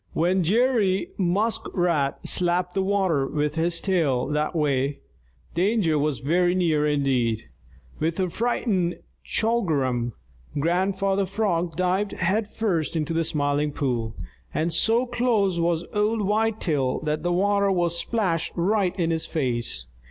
When 0.13 0.43
Jerry 0.43 1.09
Muskrat 1.19 2.27
slapped 2.27 2.73
the 2.73 2.81
water 2.81 3.27
with 3.27 3.53
his 3.53 3.79
tail 3.79 4.25
that 4.29 4.55
way, 4.55 4.97
danger 5.53 5.99
was 5.99 6.21
very 6.21 6.55
near 6.55 6.87
indeed. 6.87 7.47
With 7.99 8.19
a 8.19 8.31
frightened 8.31 8.97
"Chugarum!" 9.23 10.13
Grandfather 10.57 11.27
Frog 11.27 11.75
dived 11.75 12.13
head 12.13 12.49
first 12.49 12.95
into 12.95 13.13
the 13.13 13.23
Smiling 13.23 13.71
Pool, 13.73 14.15
and 14.51 14.73
so 14.73 15.05
close 15.05 15.59
was 15.59 15.85
old 15.93 16.23
Whitetail 16.23 17.01
that 17.01 17.21
the 17.21 17.31
water 17.31 17.71
was 17.71 17.95
splashed 17.95 18.53
right 18.55 18.99
in 18.99 19.11
his 19.11 19.27
face. 19.27 19.85